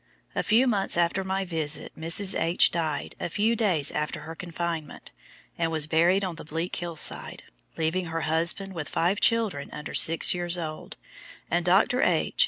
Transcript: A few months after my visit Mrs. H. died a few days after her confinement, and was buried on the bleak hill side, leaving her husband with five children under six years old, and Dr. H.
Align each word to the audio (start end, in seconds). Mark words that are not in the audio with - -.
A 0.33 0.41
few 0.41 0.65
months 0.65 0.97
after 0.97 1.23
my 1.23 1.45
visit 1.45 1.91
Mrs. 1.95 2.33
H. 2.35 2.71
died 2.71 3.13
a 3.19 3.29
few 3.29 3.55
days 3.55 3.91
after 3.91 4.21
her 4.21 4.33
confinement, 4.33 5.11
and 5.59 5.69
was 5.71 5.85
buried 5.85 6.23
on 6.23 6.37
the 6.37 6.43
bleak 6.43 6.75
hill 6.77 6.95
side, 6.95 7.43
leaving 7.77 8.07
her 8.07 8.21
husband 8.21 8.73
with 8.73 8.89
five 8.89 9.19
children 9.19 9.69
under 9.71 9.93
six 9.93 10.33
years 10.33 10.57
old, 10.57 10.97
and 11.51 11.63
Dr. 11.65 12.01
H. 12.01 12.35